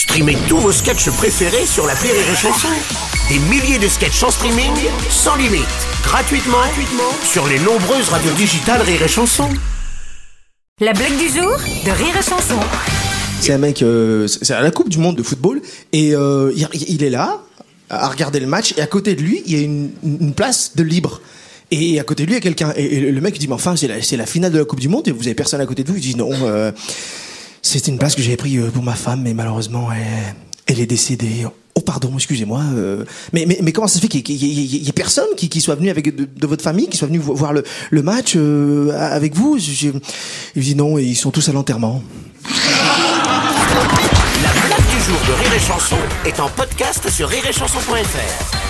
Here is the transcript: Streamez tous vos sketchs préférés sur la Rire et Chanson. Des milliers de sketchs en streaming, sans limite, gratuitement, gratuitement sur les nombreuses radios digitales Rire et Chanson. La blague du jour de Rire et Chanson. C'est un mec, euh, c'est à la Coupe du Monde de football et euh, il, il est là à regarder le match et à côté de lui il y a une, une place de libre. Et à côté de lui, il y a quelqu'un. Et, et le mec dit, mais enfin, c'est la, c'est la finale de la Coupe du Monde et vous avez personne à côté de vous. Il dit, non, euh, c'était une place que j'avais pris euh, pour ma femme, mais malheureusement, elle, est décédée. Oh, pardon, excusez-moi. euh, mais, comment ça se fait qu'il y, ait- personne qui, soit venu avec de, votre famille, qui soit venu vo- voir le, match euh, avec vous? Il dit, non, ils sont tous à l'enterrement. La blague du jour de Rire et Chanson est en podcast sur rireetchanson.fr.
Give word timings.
Streamez 0.00 0.38
tous 0.48 0.56
vos 0.56 0.72
sketchs 0.72 1.10
préférés 1.10 1.66
sur 1.66 1.86
la 1.86 1.92
Rire 1.92 2.14
et 2.14 2.34
Chanson. 2.34 2.68
Des 3.28 3.38
milliers 3.38 3.78
de 3.78 3.86
sketchs 3.86 4.22
en 4.22 4.30
streaming, 4.30 4.72
sans 5.10 5.36
limite, 5.36 5.60
gratuitement, 6.02 6.56
gratuitement 6.56 7.12
sur 7.22 7.46
les 7.46 7.58
nombreuses 7.58 8.08
radios 8.08 8.32
digitales 8.32 8.80
Rire 8.80 9.02
et 9.02 9.08
Chanson. 9.08 9.50
La 10.80 10.94
blague 10.94 11.18
du 11.18 11.28
jour 11.28 11.54
de 11.84 11.90
Rire 11.90 12.16
et 12.18 12.22
Chanson. 12.22 12.58
C'est 13.42 13.52
un 13.52 13.58
mec, 13.58 13.82
euh, 13.82 14.26
c'est 14.26 14.54
à 14.54 14.62
la 14.62 14.70
Coupe 14.70 14.88
du 14.88 14.96
Monde 14.96 15.16
de 15.16 15.22
football 15.22 15.60
et 15.92 16.14
euh, 16.14 16.50
il, 16.56 16.66
il 16.88 17.04
est 17.04 17.10
là 17.10 17.42
à 17.90 18.08
regarder 18.08 18.40
le 18.40 18.46
match 18.46 18.72
et 18.78 18.80
à 18.80 18.86
côté 18.86 19.14
de 19.14 19.20
lui 19.20 19.42
il 19.44 19.52
y 19.54 19.60
a 19.60 19.62
une, 19.62 19.90
une 20.02 20.32
place 20.32 20.76
de 20.76 20.82
libre. 20.82 21.20
Et 21.72 22.00
à 22.00 22.02
côté 22.02 22.24
de 22.24 22.28
lui, 22.28 22.34
il 22.34 22.38
y 22.38 22.38
a 22.38 22.40
quelqu'un. 22.40 22.72
Et, 22.74 22.96
et 22.96 23.00
le 23.12 23.20
mec 23.20 23.38
dit, 23.38 23.46
mais 23.46 23.54
enfin, 23.54 23.76
c'est 23.76 23.86
la, 23.86 24.02
c'est 24.02 24.16
la 24.16 24.26
finale 24.26 24.50
de 24.50 24.58
la 24.58 24.64
Coupe 24.64 24.80
du 24.80 24.88
Monde 24.88 25.06
et 25.06 25.12
vous 25.12 25.22
avez 25.22 25.36
personne 25.36 25.60
à 25.60 25.66
côté 25.66 25.84
de 25.84 25.88
vous. 25.88 25.98
Il 25.98 26.00
dit, 26.00 26.16
non, 26.16 26.30
euh, 26.42 26.72
c'était 27.70 27.90
une 27.92 27.98
place 27.98 28.14
que 28.16 28.22
j'avais 28.22 28.36
pris 28.36 28.56
euh, 28.58 28.70
pour 28.70 28.82
ma 28.82 28.94
femme, 28.94 29.22
mais 29.22 29.32
malheureusement, 29.32 29.88
elle, 30.66 30.80
est 30.80 30.86
décédée. 30.86 31.46
Oh, 31.76 31.80
pardon, 31.80 32.10
excusez-moi. 32.16 32.62
euh, 32.74 33.04
mais, 33.32 33.46
comment 33.72 33.86
ça 33.86 33.96
se 33.96 34.00
fait 34.00 34.08
qu'il 34.08 34.36
y, 34.36 34.88
ait- 34.88 34.92
personne 34.92 35.26
qui, 35.36 35.60
soit 35.60 35.76
venu 35.76 35.88
avec 35.88 36.14
de, 36.14 36.46
votre 36.46 36.64
famille, 36.64 36.88
qui 36.88 36.96
soit 36.96 37.06
venu 37.08 37.18
vo- 37.18 37.34
voir 37.34 37.52
le, 37.52 38.02
match 38.02 38.34
euh, 38.36 38.90
avec 38.98 39.34
vous? 39.36 39.56
Il 40.56 40.62
dit, 40.62 40.74
non, 40.74 40.98
ils 40.98 41.14
sont 41.14 41.30
tous 41.30 41.48
à 41.48 41.52
l'enterrement. 41.52 42.02
La 44.42 44.52
blague 44.66 44.86
du 44.90 45.04
jour 45.04 45.18
de 45.28 45.32
Rire 45.42 45.54
et 45.54 45.60
Chanson 45.60 45.96
est 46.26 46.40
en 46.40 46.48
podcast 46.48 47.08
sur 47.08 47.28
rireetchanson.fr. 47.28 48.69